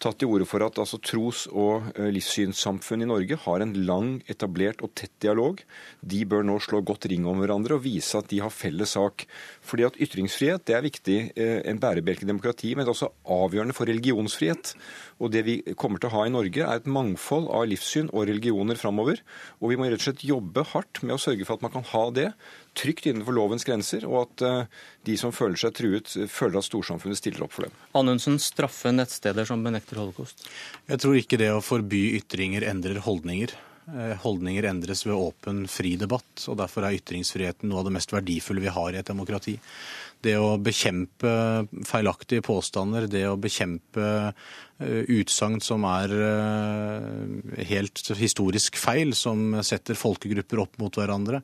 tatt 0.05 0.19
til 0.21 0.31
orde 0.31 0.45
for 0.47 0.63
at 0.65 0.77
altså, 0.81 0.99
tros- 1.01 1.47
og 1.51 1.89
eh, 1.95 2.11
livssynssamfunn 2.13 3.03
i 3.03 3.09
Norge 3.09 3.37
har 3.45 3.63
en 3.63 3.73
lang, 3.87 4.11
etablert 4.31 4.83
og 4.85 4.93
tett 4.97 5.13
dialog. 5.23 5.61
De 6.05 6.21
bør 6.29 6.45
nå 6.45 6.59
slå 6.63 6.81
godt 6.85 7.07
ring 7.11 7.25
om 7.29 7.41
hverandre 7.41 7.77
og 7.77 7.83
vise 7.85 8.17
at 8.19 8.29
de 8.31 8.41
har 8.43 8.53
felles 8.53 8.95
sak. 8.97 9.25
Fordi 9.65 9.87
at 9.87 9.99
Ytringsfrihet 10.01 10.65
det 10.69 10.77
er 10.77 10.85
viktig, 10.85 11.17
eh, 11.35 11.59
en 11.65 11.81
bærebjelke 11.81 12.27
i 12.27 12.29
demokrati, 12.29 12.75
men 12.75 12.85
det 12.85 12.93
er 12.93 12.95
også 12.95 13.11
avgjørende 13.37 13.77
for 13.77 13.89
religionsfrihet. 13.89 14.75
Og 15.19 15.33
Det 15.35 15.45
vi 15.47 15.57
kommer 15.75 15.99
til 15.99 16.11
å 16.11 16.15
ha 16.19 16.25
i 16.27 16.33
Norge, 16.33 16.61
er 16.63 16.79
et 16.79 16.87
mangfold 16.87 17.49
av 17.49 17.65
livssyn 17.67 18.11
og 18.13 18.27
religioner 18.29 18.79
framover. 18.79 19.19
Og 19.61 19.71
vi 19.71 19.79
må 19.79 19.89
rett 19.89 19.99
og 19.99 20.07
slett 20.09 20.27
jobbe 20.27 20.63
hardt 20.71 21.01
med 21.03 21.17
å 21.17 21.21
sørge 21.21 21.47
for 21.47 21.57
at 21.57 21.65
man 21.65 21.73
kan 21.73 21.89
ha 21.91 22.05
det 22.11 22.29
trygt 22.77 23.07
innenfor 23.09 23.35
lovens 23.37 23.65
grenser, 23.67 24.05
og 24.09 24.25
at 24.25 24.45
eh, 24.45 24.81
de 25.07 25.17
som 25.19 25.33
føler 25.35 25.59
seg 25.59 25.75
truet, 25.77 26.15
føler 26.31 26.59
at 26.59 26.67
storsamfunnet 26.67 27.19
stiller 27.19 27.45
opp 27.45 27.55
for 27.55 27.67
dem. 27.67 27.77
Anundsen 27.97 28.39
straffer 28.43 28.95
nettsteder 28.95 29.47
som 29.47 29.63
benekter 29.65 30.01
holocaust? 30.01 30.47
Jeg 30.91 31.01
tror 31.03 31.19
ikke 31.19 31.39
det 31.41 31.53
å 31.55 31.63
forby 31.63 32.07
ytringer 32.19 32.67
endrer 32.67 33.01
holdninger. 33.05 33.55
Eh, 33.85 34.17
holdninger 34.17 34.65
endres 34.65 35.03
ved 35.05 35.13
åpen, 35.13 35.67
fri 35.69 35.93
debatt, 36.01 36.41
og 36.49 36.57
derfor 36.57 36.87
er 36.87 36.95
ytringsfriheten 36.97 37.69
noe 37.69 37.83
av 37.83 37.85
det 37.85 37.93
mest 37.93 38.13
verdifulle 38.15 38.63
vi 38.63 38.71
har 38.73 38.95
i 38.95 38.97
et 38.97 39.11
demokrati. 39.11 39.53
Det 40.25 40.33
å 40.41 40.55
bekjempe 40.57 41.33
feilaktige 41.85 42.41
påstander, 42.41 43.05
det 43.11 43.27
å 43.29 43.35
bekjempe 43.37 44.07
eh, 44.81 45.03
utsagn 45.13 45.59
som 45.61 45.85
er 45.85 46.15
eh, 46.17 47.61
helt 47.69 48.01
historisk 48.17 48.79
feil, 48.81 49.13
som 49.13 49.59
setter 49.61 49.99
folkegrupper 49.99 50.63
opp 50.65 50.81
mot 50.81 51.01
hverandre, 51.01 51.43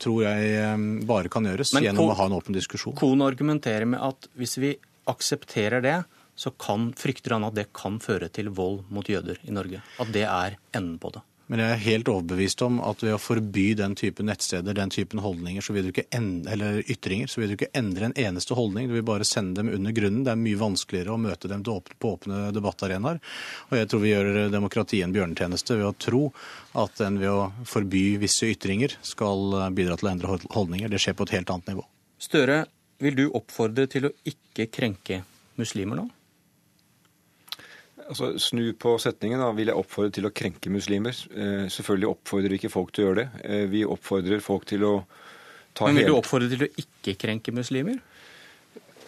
tror 0.00 0.22
jeg 0.22 1.02
bare 1.04 1.28
kan 1.28 1.44
gjøres 1.44 1.74
Men 1.74 1.84
gjennom 1.84 2.12
å 2.12 2.14
ha 2.16 2.28
en 2.30 2.36
åpen 2.38 2.54
diskusjon. 2.56 2.94
Kohn 2.96 3.20
argumenterer 3.26 3.84
med 3.84 4.00
at 4.00 4.30
hvis 4.38 4.54
vi 4.62 4.70
aksepterer 5.10 5.82
det, 5.84 5.98
så 6.38 6.54
kan, 6.56 6.86
frykter 6.96 7.34
han 7.36 7.44
at 7.44 7.58
det 7.58 7.66
kan 7.76 7.98
føre 8.00 8.30
til 8.32 8.48
vold 8.54 8.86
mot 8.94 9.10
jøder 9.10 9.42
i 9.44 9.52
Norge. 9.52 9.82
At 10.00 10.14
det 10.14 10.24
er 10.24 10.56
enden 10.72 10.96
på 11.02 11.12
det. 11.12 11.20
Men 11.52 11.60
jeg 11.60 11.72
er 11.74 11.80
helt 11.84 12.08
overbevist 12.08 12.62
om 12.64 12.78
at 12.80 13.02
ved 13.04 13.12
å 13.12 13.18
forby 13.20 13.74
den 13.76 13.92
typen 13.92 14.24
nettsteder, 14.30 14.72
den 14.72 14.88
typen 14.88 15.20
holdninger, 15.20 15.60
så 15.60 15.74
vil 15.76 15.84
du 15.84 15.90
ikke 15.90 16.06
endre, 16.16 16.54
eller 16.54 16.78
ytringer, 16.88 17.28
så 17.28 17.42
vil 17.42 17.50
du 17.52 17.56
ikke 17.58 17.68
endre 17.76 18.08
en 18.08 18.14
eneste 18.16 18.56
holdning. 18.56 18.88
Du 18.88 18.94
vil 18.96 19.04
bare 19.04 19.26
sende 19.28 19.60
dem 19.60 19.68
under 19.68 19.92
grunnen. 19.92 20.22
Det 20.24 20.32
er 20.32 20.40
mye 20.40 20.60
vanskeligere 20.62 21.12
å 21.12 21.20
møte 21.20 21.50
dem 21.52 21.60
på 21.60 22.12
åpne 22.14 22.46
debattarenaer. 22.56 23.20
Og 23.68 23.76
jeg 23.76 23.90
tror 23.92 24.00
vi 24.00 24.14
gjør 24.14 24.30
demokratiet 24.54 25.04
en 25.04 25.12
bjørnetjeneste 25.12 25.76
ved 25.76 25.90
å 25.90 25.92
tro 26.06 26.22
at 26.80 27.04
en 27.04 27.20
ved 27.20 27.28
å 27.28 27.44
forby 27.68 28.06
visse 28.24 28.48
ytringer 28.48 28.96
skal 29.04 29.68
bidra 29.76 30.00
til 30.00 30.08
å 30.08 30.12
endre 30.14 30.40
holdninger. 30.56 30.88
Det 30.88 31.04
skjer 31.04 31.20
på 31.20 31.28
et 31.28 31.36
helt 31.36 31.52
annet 31.52 31.74
nivå. 31.74 31.84
Støre, 32.16 32.62
vil 33.04 33.20
du 33.20 33.26
oppfordre 33.28 33.84
til 33.92 34.08
å 34.08 34.14
ikke 34.24 34.70
krenke 34.72 35.20
muslimer 35.60 36.00
nå? 36.00 36.08
Altså, 38.08 38.32
snu 38.38 38.72
på 38.78 38.96
setningen. 39.00 39.40
da, 39.40 39.50
Vil 39.56 39.70
jeg 39.70 39.78
oppfordre 39.78 40.12
til 40.12 40.28
å 40.28 40.32
krenke 40.34 40.70
muslimer? 40.72 41.16
Eh, 41.32 41.66
selvfølgelig 41.72 42.08
oppfordrer 42.10 42.56
ikke 42.58 42.72
folk 42.72 42.92
til 42.92 43.04
å 43.04 43.06
gjøre 43.08 43.20
det. 43.22 43.28
Eh, 43.44 43.66
vi 43.70 43.84
oppfordrer 43.84 44.42
folk 44.44 44.66
til 44.66 44.84
å 44.88 44.94
ta 45.74 45.86
Men 45.86 46.00
Vil 46.00 46.10
du 46.10 46.16
oppfordre 46.16 46.50
til 46.52 46.66
å 46.66 46.70
ikke 46.82 47.16
krenke 47.20 47.54
muslimer? 47.54 48.00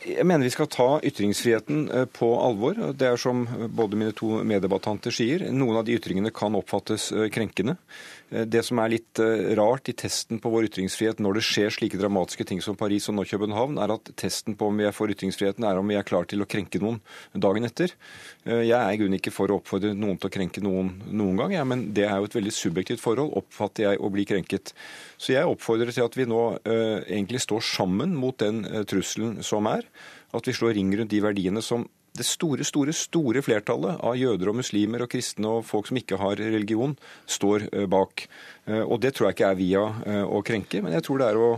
Jeg 0.05 0.27
mener 0.29 0.45
vi 0.45 0.53
skal 0.53 0.69
ta 0.69 0.87
ytringsfriheten 1.01 1.85
eh, 1.89 2.05
på 2.13 2.27
alvor. 2.37 2.77
Det 2.93 3.07
er 3.09 3.21
som 3.21 3.47
både 3.73 3.97
mine 3.97 4.13
to 4.17 4.43
meddebattanter 4.45 5.15
sier, 5.15 5.47
noen 5.49 5.79
av 5.81 5.87
de 5.87 5.95
ytringene 5.97 6.33
kan 6.35 6.53
oppfattes 6.59 7.07
eh, 7.15 7.31
krenkende. 7.33 7.79
Eh, 8.29 8.45
det 8.45 8.61
som 8.69 8.83
er 8.83 8.93
litt 8.93 9.23
rart 9.57 9.89
i 9.89 9.95
testen 9.97 10.43
på 10.43 10.53
vår 10.53 10.69
ytringsfrihet 10.69 11.23
når 11.25 11.39
det 11.39 11.45
skjer 11.49 11.73
slike 11.73 12.01
dramatiske 12.01 12.45
ting 12.51 12.61
som 12.65 12.77
Paris 12.77 13.09
og 13.09 13.17
nå 13.17 13.25
København, 13.31 13.79
er 13.81 13.95
at 13.97 14.11
testen 14.21 14.59
på 14.61 14.69
om 14.69 14.83
vi 14.83 14.85
er 14.85 14.93
for 14.97 15.09
ytringsfriheten, 15.09 15.65
er 15.65 15.81
om 15.81 15.89
vi 15.89 15.97
er 15.97 16.05
klar 16.05 16.29
til 16.29 16.45
å 16.45 16.49
krenke 16.49 16.83
noen 16.83 17.01
dagen 17.33 17.65
etter. 17.65 17.95
Jeg 18.45 18.77
er 18.77 18.91
i 18.93 19.01
grunnen 19.01 19.17
ikke 19.17 19.33
for 19.33 19.49
å 19.49 19.57
oppfordre 19.63 19.95
noen 19.97 20.19
til 20.21 20.29
å 20.29 20.35
krenke 20.35 20.61
noen 20.65 20.91
noen 21.09 21.41
gang, 21.41 21.55
ja, 21.57 21.65
men 21.65 21.87
det 21.97 22.05
er 22.11 22.19
jo 22.21 22.29
et 22.29 22.37
veldig 22.37 22.53
subjektivt 22.53 23.01
forhold, 23.01 23.33
oppfatter 23.41 23.89
jeg 23.89 24.03
å 24.05 24.11
bli 24.13 24.27
krenket. 24.29 24.75
Så 25.17 25.33
jeg 25.33 25.49
oppfordrer 25.49 25.95
til 25.95 26.05
at 26.05 26.19
vi 26.19 26.27
nå 26.29 26.43
uh, 26.59 26.99
egentlig 27.07 27.41
står 27.45 27.65
sammen 27.65 28.13
mot 28.19 28.37
den 28.43 28.65
uh, 28.67 28.83
trusselen 28.89 29.39
som 29.47 29.69
er. 29.71 29.87
At 30.35 30.49
vi 30.49 30.57
slår 30.57 30.75
ring 30.79 30.91
rundt 30.99 31.13
de 31.15 31.23
verdiene 31.23 31.63
som 31.63 31.87
det 32.15 32.25
store, 32.27 32.63
store, 32.63 32.93
store 32.95 33.43
flertallet 33.43 33.99
av 34.07 34.15
jøder 34.15 34.53
og 34.53 34.61
muslimer 34.61 35.03
og 35.03 35.11
kristne 35.11 35.51
og 35.51 35.65
folk 35.67 35.89
som 35.91 35.99
ikke 35.99 36.19
har 36.21 36.39
religion, 36.39 36.95
står 37.27 37.67
eh, 37.73 37.87
bak. 37.91 38.27
Eh, 38.69 38.83
og 38.83 39.01
det 39.03 39.17
tror 39.17 39.29
jeg 39.29 39.39
ikke 39.39 39.49
er 39.49 39.59
via 39.59 39.83
eh, 40.07 40.21
å 40.23 40.43
krenke, 40.47 40.83
men 40.85 40.95
jeg 40.95 41.07
tror 41.09 41.21
det 41.21 41.31
er 41.33 41.41
å 41.43 41.49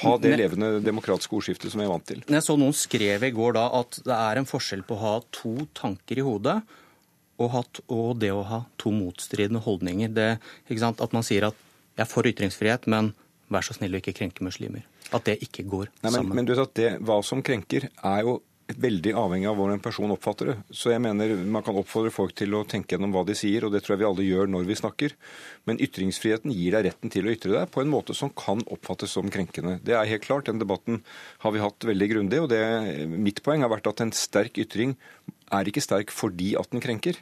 ha 0.00 0.12
det 0.20 0.34
levende 0.36 0.68
demokratiske 0.84 1.36
ordskiftet 1.36 1.72
som 1.72 1.80
jeg 1.80 1.88
er 1.88 1.94
vant 1.94 2.06
til. 2.08 2.20
Jeg 2.28 2.44
så 2.44 2.56
noen 2.60 2.76
skrev 2.76 3.24
i 3.24 3.32
går 3.36 3.56
da 3.56 3.64
at 3.80 4.02
det 4.04 4.18
er 4.18 4.40
en 4.40 4.48
forskjell 4.48 4.84
på 4.84 4.96
å 4.96 5.00
ha 5.00 5.16
to 5.32 5.54
tanker 5.76 6.20
i 6.20 6.28
hodet 6.28 6.60
og, 7.40 8.20
det 8.20 8.30
å 8.36 8.44
ha 8.44 8.62
to 8.80 8.92
motstridende 8.92 9.62
holdninger. 9.64 10.12
Det, 10.12 10.30
at 10.76 11.16
man 11.16 11.24
sier 11.24 11.48
at 11.48 11.56
jeg 11.96 12.04
er 12.04 12.08
for 12.08 12.28
ytringsfrihet, 12.28 12.84
men 12.92 13.14
vær 13.52 13.64
så 13.64 13.76
snill 13.76 13.96
å 13.96 14.00
ikke 14.00 14.16
krenke 14.16 14.44
muslimer. 14.44 14.84
At 15.16 15.26
det 15.26 15.40
ikke 15.46 15.66
går 15.68 15.88
Nei, 15.90 16.10
men, 16.10 16.14
sammen. 16.14 16.36
Men 16.38 16.46
du 16.48 16.54
vet 16.54 16.62
at 16.62 16.78
det, 16.78 16.92
hva 17.06 17.18
som 17.26 17.42
krenker, 17.44 17.88
er 17.90 18.22
jo 18.26 18.40
veldig 18.78 19.12
avhengig 19.18 19.48
av 19.50 19.56
hvordan 19.58 19.78
en 19.78 19.82
person 19.82 20.12
oppfatter 20.14 20.50
det. 20.50 20.56
Så 20.74 20.92
jeg 20.92 21.02
mener 21.02 21.32
man 21.42 21.64
kan 21.66 21.76
oppfordre 21.78 22.12
folk 22.14 22.34
til 22.38 22.54
å 22.54 22.62
tenke 22.68 22.94
gjennom 22.94 23.14
hva 23.14 23.24
de 23.26 23.36
sier, 23.38 23.64
og 23.66 23.74
det 23.74 23.82
tror 23.84 23.96
jeg 23.96 24.02
vi 24.02 24.08
alle 24.08 24.26
gjør 24.26 24.50
når 24.52 24.68
vi 24.68 24.78
snakker. 24.78 25.14
Men 25.68 25.80
ytringsfriheten 25.82 26.54
gir 26.54 26.76
deg 26.76 26.86
retten 26.90 27.12
til 27.12 27.26
å 27.26 27.34
ytre 27.34 27.54
deg 27.56 27.72
på 27.74 27.82
en 27.82 27.92
måte 27.92 28.16
som 28.16 28.32
kan 28.36 28.62
oppfattes 28.70 29.16
som 29.16 29.30
krenkende. 29.32 29.78
Det 29.86 29.96
er 29.96 30.10
helt 30.10 30.26
klart. 30.26 30.48
Den 30.50 30.62
debatten 30.62 31.02
har 31.44 31.54
vi 31.54 31.64
hatt 31.64 31.88
veldig 31.90 32.10
grundig, 32.14 32.42
og 32.44 32.50
det, 32.52 32.62
mitt 33.10 33.42
poeng 33.46 33.64
har 33.66 33.72
vært 33.72 33.90
at 33.90 34.04
en 34.04 34.14
sterk 34.16 34.60
ytring 34.62 34.96
er 35.50 35.66
ikke 35.66 35.82
sterk 35.82 36.14
fordi 36.14 36.54
at 36.58 36.70
den 36.70 36.82
krenker. 36.84 37.18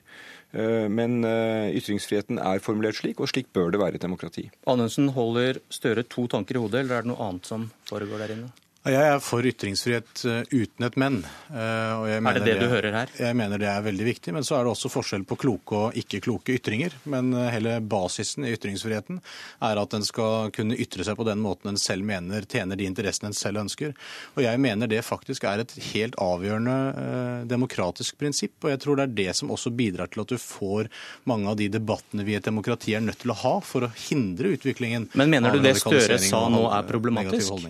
Eh, 0.52 0.86
men 0.88 1.20
eh, 1.28 1.74
ytringsfriheten 1.76 2.40
er 2.40 2.62
formulert 2.64 2.96
slik, 3.00 3.20
og 3.20 3.28
slik 3.28 3.50
bør 3.52 3.72
det 3.74 3.82
være 3.82 3.98
i 3.98 4.00
et 4.00 4.06
demokrati. 4.06 4.46
Anundsen 4.70 5.10
holder 5.16 5.60
Støre 5.72 6.06
to 6.08 6.26
tanker 6.30 6.56
i 6.56 6.62
hodet, 6.62 6.84
eller 6.84 6.98
er 6.98 7.04
det 7.04 7.12
noe 7.12 7.28
annet 7.28 7.50
som 7.50 7.68
foregår 7.90 8.24
der 8.24 8.34
inne? 8.38 8.50
Jeg 8.86 9.04
er 9.10 9.18
for 9.20 9.42
ytringsfrihet 9.44 10.20
eh, 10.30 10.52
uten 10.54 10.86
et 10.86 10.96
men. 11.00 11.18
Eh, 11.50 12.14
er 12.14 12.38
det 12.38 12.44
det 12.46 12.54
du 12.60 12.68
hører 12.70 12.94
her? 12.94 13.10
Jeg 13.18 13.36
mener 13.36 13.58
det 13.60 13.66
er 13.68 13.82
veldig 13.84 14.04
viktig. 14.06 14.32
Men 14.36 14.46
så 14.46 14.54
er 14.54 14.64
det 14.64 14.70
også 14.70 14.90
forskjell 14.92 15.24
på 15.28 15.36
kloke 15.42 15.80
og 15.88 15.98
ikke 15.98 16.20
kloke 16.24 16.54
ytringer. 16.54 16.94
Men 17.10 17.32
eh, 17.34 17.50
hele 17.52 17.74
basisen 17.82 18.46
i 18.46 18.52
ytringsfriheten 18.54 19.18
er 19.66 19.80
at 19.82 19.96
en 19.98 20.06
skal 20.06 20.52
kunne 20.54 20.78
ytre 20.78 21.04
seg 21.04 21.18
på 21.18 21.26
den 21.26 21.42
måten 21.42 21.72
en 21.72 21.80
selv 21.80 22.06
mener 22.06 22.46
tjener 22.48 22.78
de 22.78 22.86
interessene 22.88 23.32
en 23.32 23.36
selv 23.36 23.64
ønsker. 23.64 23.96
Og 24.38 24.44
jeg 24.46 24.62
mener 24.62 24.90
det 24.90 25.02
faktisk 25.04 25.48
er 25.50 25.64
et 25.64 25.74
helt 25.90 26.16
avgjørende 26.22 27.48
demokratisk 27.50 28.16
prinsipp. 28.22 28.56
Og 28.62 28.72
jeg 28.72 28.82
tror 28.84 29.00
det 29.00 29.08
er 29.08 29.16
det 29.18 29.32
som 29.40 29.50
også 29.52 29.74
bidrar 29.74 30.12
til 30.12 30.22
at 30.22 30.32
du 30.32 30.38
får 30.40 30.86
mange 31.28 31.50
av 31.50 31.58
de 31.58 31.66
debattene 31.72 32.24
vi 32.24 32.36
i 32.36 32.38
et 32.38 32.46
demokrati 32.46 32.94
er 32.94 33.02
nødt 33.04 33.20
til 33.26 33.34
å 33.34 33.40
ha 33.42 33.56
for 33.58 33.88
å 33.88 33.90
hindre 34.08 34.54
utviklingen. 34.54 35.10
Men 35.18 35.34
mener 35.34 35.58
du 35.58 35.66
det 35.66 35.76
Støre 35.82 36.16
sa 36.22 36.46
nå 36.52 36.62
er 36.70 36.86
problematisk? 36.88 37.66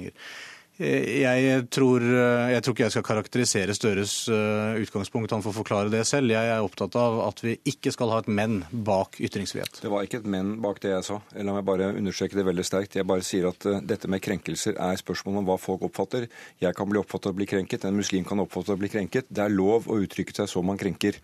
Jeg 0.78 1.64
tror, 1.74 2.04
jeg 2.06 2.62
tror, 2.62 2.74
ikke 2.76 2.84
jeg 2.84 2.94
skal 2.94 3.04
karakterisere 3.06 3.74
Støres 3.74 4.12
eh, 4.30 4.76
utgangspunkt. 4.84 5.32
Han 5.34 5.42
får 5.42 5.56
forklare 5.56 5.90
det 5.90 6.04
selv. 6.06 6.30
Jeg 6.30 6.52
er 6.52 6.62
opptatt 6.62 6.94
av 6.94 7.18
at 7.24 7.42
vi 7.42 7.56
ikke 7.66 7.90
skal 7.90 8.12
ha 8.14 8.20
et 8.22 8.30
men 8.30 8.60
bak 8.70 9.18
ytringsfrihet. 9.18 9.80
Det 9.82 9.90
var 9.90 10.06
ikke 10.06 10.20
et 10.22 10.30
men 10.30 10.54
bak 10.62 10.78
det 10.84 10.92
jeg 10.92 11.08
sa. 11.08 11.18
La 11.34 11.56
meg 11.56 11.66
bare 11.66 11.90
understreke 11.90 12.38
det 12.38 12.46
veldig 12.46 12.66
sterkt. 12.68 12.94
Jeg 12.94 13.10
bare 13.10 13.26
sier 13.26 13.50
at 13.50 13.66
eh, 13.66 13.82
dette 13.90 14.06
med 14.06 14.22
krenkelser 14.22 14.78
er 14.78 15.02
spørsmål 15.02 15.42
om 15.42 15.50
hva 15.50 15.58
folk 15.58 15.82
oppfatter. 15.90 16.28
Jeg 16.62 16.78
kan 16.78 16.90
bli 16.92 17.02
oppfattet 17.02 17.32
å 17.34 17.38
bli 17.40 17.50
krenket, 17.50 17.82
en 17.82 17.98
muslim 17.98 18.22
kan 18.28 18.46
oppfatte 18.46 18.76
å 18.76 18.78
bli 18.78 18.94
krenket. 18.94 19.26
Det 19.34 19.48
er 19.48 19.58
lov 19.58 19.90
å 19.90 19.98
uttrykke 19.98 20.36
seg 20.38 20.46
så 20.52 20.62
man 20.62 20.78
krenker. 20.78 21.18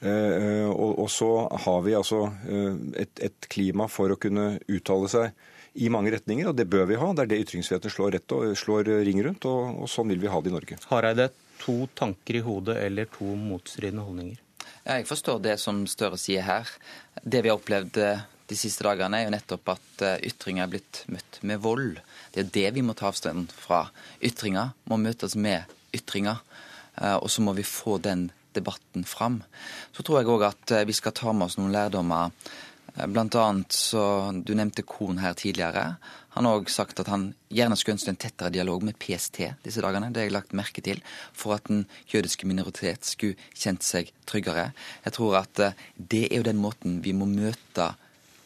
Eh, 0.00 0.70
og 0.72 1.10
så 1.12 1.34
har 1.66 1.84
vi 1.84 1.92
altså 1.96 2.24
et 2.96 3.52
klima 3.52 3.84
for 3.92 4.14
å 4.14 4.20
kunne 4.20 4.54
uttale 4.64 5.12
seg 5.12 5.52
i 5.74 5.90
mange 5.90 6.12
retninger, 6.14 6.48
og 6.50 6.56
det 6.58 6.68
bør 6.70 6.86
vi 6.90 6.98
ha. 7.00 7.08
Det 7.14 7.24
er 7.24 7.30
det 7.32 7.40
ytringsfriheten 7.44 7.92
slår, 7.92 8.14
rett 8.18 8.34
og, 8.36 8.52
slår 8.58 8.90
ring 9.06 9.20
rundt, 9.26 9.46
og, 9.50 9.82
og, 9.82 9.90
sånn 9.90 10.12
vil 10.12 10.22
vi 10.22 10.30
ha 10.30 10.38
det 10.40 10.52
i 10.52 10.54
Norge. 10.54 10.78
Hareide, 10.90 11.28
to 11.62 11.84
tanker 11.98 12.38
i 12.38 12.42
hodet 12.44 12.78
eller 12.84 13.08
to 13.10 13.34
motstridende 13.38 14.04
holdninger? 14.06 14.38
Ja, 14.84 14.98
jeg 14.98 15.08
forstår 15.08 15.40
det 15.44 15.56
som 15.62 15.82
Støre 15.88 16.18
sier 16.20 16.44
her. 16.44 16.70
Det 17.22 17.42
vi 17.42 17.50
har 17.50 17.58
opplevd 17.58 17.98
eh, 18.04 18.24
de 18.50 18.58
siste 18.58 18.84
dagene, 18.86 19.18
er 19.18 19.26
jo 19.26 19.34
nettopp 19.34 19.72
at 19.74 20.04
eh, 20.04 20.26
ytringer 20.28 20.66
er 20.66 20.74
blitt 20.74 21.02
møtt 21.10 21.40
med 21.42 21.62
vold. 21.64 21.98
Det 22.34 22.44
er 22.44 22.52
det 22.58 22.66
vi 22.76 22.84
må 22.84 22.94
ta 22.96 23.08
avstand 23.10 23.54
fra. 23.56 23.86
Ytringer 24.22 24.74
må 24.90 25.00
møtes 25.00 25.38
med 25.40 25.72
ytringer, 25.96 26.42
eh, 27.00 27.16
og 27.16 27.30
så 27.32 27.42
må 27.42 27.56
vi 27.56 27.66
få 27.66 27.96
den 28.04 28.28
debatten 28.54 29.08
fram. 29.08 29.40
Så 29.96 30.04
tror 30.06 30.20
jeg 30.20 30.30
òg 30.30 30.44
at 30.46 30.76
vi 30.86 30.94
skal 30.94 31.16
ta 31.16 31.32
med 31.34 31.48
oss 31.48 31.56
noen 31.58 31.72
lærdommer 31.74 32.30
blant 32.94 33.34
annet 33.34 33.72
så 33.72 34.32
Du 34.46 34.54
nevnte 34.54 34.82
Kohn 34.86 35.18
her 35.18 35.34
tidligere. 35.34 35.96
Han 36.34 36.46
har 36.46 36.58
òg 36.58 36.70
sagt 36.70 36.98
at 36.98 37.10
han 37.10 37.28
gjerne 37.54 37.76
skulle 37.78 37.94
ønske 37.94 38.10
en 38.10 38.18
tettere 38.18 38.50
dialog 38.54 38.82
med 38.86 38.98
PST 38.98 39.40
disse 39.62 39.82
dagene. 39.82 40.10
Det 40.10 40.22
har 40.22 40.28
jeg 40.28 40.34
lagt 40.34 40.56
merke 40.56 40.82
til. 40.82 41.02
For 41.32 41.54
at 41.54 41.68
den 41.70 41.84
jødiske 42.10 42.46
minoritet 42.50 43.06
skulle 43.06 43.38
kjent 43.54 43.86
seg 43.86 44.10
tryggere. 44.26 44.72
Jeg 45.04 45.14
tror 45.14 45.38
at 45.44 45.62
eh, 45.62 45.76
det 45.94 46.24
er 46.30 46.40
jo 46.40 46.48
den 46.48 46.62
måten 46.62 46.98
vi 47.04 47.14
må 47.14 47.28
møte 47.30 47.92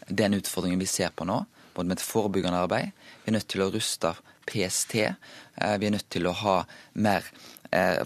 den 0.08 0.36
utfordringen 0.36 0.80
vi 0.80 0.88
ser 0.88 1.12
på 1.16 1.24
nå. 1.28 1.42
Både 1.76 1.88
med 1.88 1.96
et 1.96 2.04
forebyggende 2.04 2.60
arbeid. 2.60 2.92
Vi 3.24 3.32
er 3.32 3.38
nødt 3.38 3.48
til 3.48 3.64
å 3.64 3.70
ruste 3.72 4.12
PST. 4.48 4.94
Eh, 5.00 5.76
vi 5.80 5.88
er 5.88 5.96
nødt 5.96 6.08
til 6.12 6.28
å 6.28 6.36
ha 6.44 6.58
mer 7.00 7.24
eh, 7.24 7.57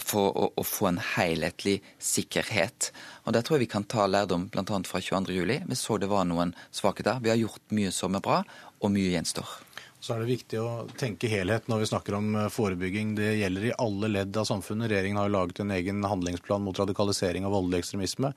for 0.03 0.35
å, 0.35 0.49
å, 0.59 0.63
få 0.67 0.89
en 0.91 1.01
helhetlig 1.15 1.77
sikkerhet. 2.03 2.91
Og 3.25 3.37
Der 3.37 3.47
tror 3.47 3.59
jeg 3.59 3.69
vi 3.69 3.73
kan 3.75 3.87
ta 3.87 4.09
lærdom 4.11 4.49
bl.a. 4.51 4.65
fra 4.67 5.01
22.07. 5.01 5.69
Vi 5.69 5.79
så 5.79 5.99
det 6.03 6.11
var 6.11 6.27
noen 6.27 6.57
svakheter. 6.75 7.23
Vi 7.23 7.31
har 7.31 7.39
gjort 7.39 7.77
mye 7.77 7.93
som 7.95 8.19
er 8.19 8.25
bra, 8.25 8.41
og 8.83 8.91
mye 8.91 9.13
gjenstår. 9.15 9.61
Så 10.03 10.17
er 10.17 10.25
det 10.25 10.33
viktig 10.33 10.59
å 10.59 10.89
tenke 10.99 11.29
helhet 11.31 11.69
når 11.71 11.85
vi 11.85 11.89
snakker 11.93 12.17
om 12.19 12.33
eh, 12.35 12.49
forebygging. 12.51 13.13
Det 13.15 13.29
gjelder 13.39 13.69
i 13.69 13.75
alle 13.85 14.11
ledd 14.11 14.35
av 14.41 14.49
samfunnet. 14.49 14.91
Regjeringen 14.91 15.21
har 15.21 15.31
laget 15.31 15.63
en 15.63 15.71
egen 15.77 16.03
handlingsplan 16.03 16.65
mot 16.67 16.81
radikalisering 16.83 17.47
og 17.47 17.55
voldelig 17.55 17.85
ekstremisme, 17.85 18.33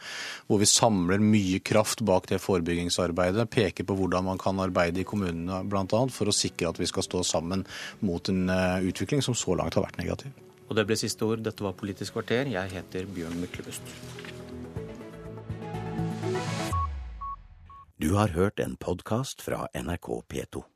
hvor 0.46 0.62
vi 0.62 0.70
samler 0.70 1.25
mye 1.25 1.63
kraft 1.65 2.05
bak 2.05 2.29
det 2.29 2.44
forebyggingsarbeidet. 2.44 3.50
Peker 3.50 3.89
på 3.89 3.98
hvordan 3.98 4.29
man 4.29 4.41
kan 4.41 4.62
arbeide 4.62 5.01
i 5.01 5.10
kommunene 5.10 5.63
bl.a. 5.65 6.05
for 6.13 6.29
å 6.29 6.38
sikre 6.38 6.70
at 6.70 6.82
vi 6.82 6.91
skal 6.91 7.08
stå 7.08 7.25
sammen 7.25 7.65
mot 8.05 8.29
en 8.29 8.46
eh, 8.46 8.86
utvikling 8.91 9.25
som 9.25 9.34
så 9.34 9.58
langt 9.58 9.74
har 9.74 9.89
vært 9.89 9.98
negativ. 10.03 10.38
Og 10.69 10.77
det 10.77 10.86
ble 10.89 10.98
siste 10.98 11.25
ord. 11.27 11.43
Dette 11.45 11.63
var 11.65 11.77
Politisk 11.77 12.17
kvarter. 12.17 12.50
Jeg 12.50 12.74
heter 12.74 13.10
Bjørn 13.15 13.38
Myklebust. 13.41 13.95
Du 18.01 18.13
har 18.17 18.34
hørt 18.36 18.60
en 18.60 18.75
podkast 18.75 19.41
fra 19.45 19.67
NRK 19.74 20.10
P2. 20.27 20.75